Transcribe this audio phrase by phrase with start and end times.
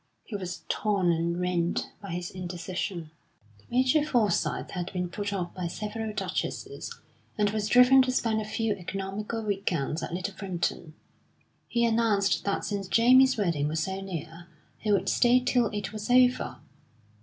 [0.25, 3.11] He was torn and rent by his indecision.
[3.69, 6.99] Major Forsyth had been put off by several duchesses,
[7.37, 10.93] and was driven to spend a few economical weeks at Little Primpton;
[11.67, 14.47] he announced that since Jamie's wedding was so near
[14.79, 16.57] he would stay till it was over.